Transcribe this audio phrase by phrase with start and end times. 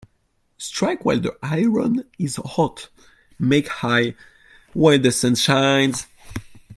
[0.57, 2.89] Strike while the iron is hot
[3.37, 4.15] Make hay
[4.73, 6.07] while the sun shines.